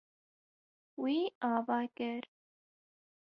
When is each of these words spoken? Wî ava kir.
Wî 1.01 1.17
ava 1.53 1.81
kir. 1.97 2.23